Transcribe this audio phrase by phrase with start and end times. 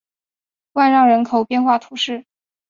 [0.71, 2.25] 万让人口变化图示